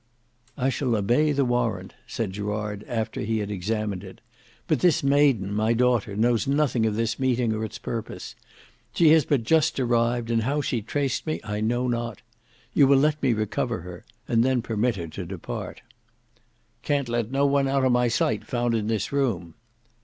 "I 0.57 0.69
shall 0.69 0.95
obey 0.95 1.31
the 1.31 1.45
warrant," 1.45 1.93
said 2.07 2.33
Gerard 2.33 2.83
after 2.87 3.21
he 3.21 3.37
had 3.37 3.51
examined 3.51 4.03
it; 4.03 4.19
"but 4.65 4.79
this 4.79 5.03
maiden, 5.03 5.53
my 5.53 5.73
daughter, 5.73 6.15
knows 6.15 6.47
nothing 6.47 6.87
of 6.87 6.95
this 6.95 7.19
meeting 7.19 7.53
or 7.53 7.63
its 7.63 7.77
purpose. 7.77 8.33
She 8.95 9.09
has 9.09 9.25
but 9.25 9.43
just 9.43 9.79
arrived, 9.79 10.31
and 10.31 10.41
how 10.41 10.59
she 10.59 10.81
traced 10.81 11.27
me 11.27 11.39
I 11.43 11.61
know 11.61 11.87
not. 11.87 12.23
You 12.73 12.87
will 12.87 12.97
let 12.97 13.21
me 13.21 13.33
recover 13.33 13.81
her, 13.81 14.03
and 14.27 14.43
then 14.43 14.63
permit 14.63 14.95
her 14.95 15.07
to 15.09 15.23
depart." 15.23 15.83
"Can't 16.81 17.07
let 17.07 17.29
no 17.31 17.45
one 17.45 17.67
out 17.67 17.85
of 17.85 17.91
my 17.91 18.07
sight 18.07 18.43
found 18.43 18.73
in 18.73 18.87
this 18.87 19.11
room." 19.11 19.53